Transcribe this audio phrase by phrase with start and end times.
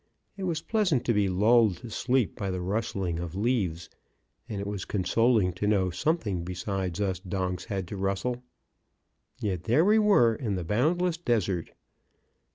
[0.35, 3.87] It was pleasant to be lulled to sleep by the rustling of leaves
[4.49, 8.41] (and it was consoling to know something besides us donks had to rustle),
[9.41, 11.69] yet there we were in the boundless desert.